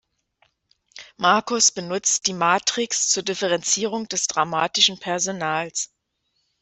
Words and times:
Marcus 1.19 1.69
benutzt 1.71 2.25
die 2.25 2.33
Matrix 2.33 3.07
zur 3.09 3.21
Differenzierung 3.21 4.07
des 4.07 4.25
dramatischen 4.25 4.97
Personals. 4.97 5.93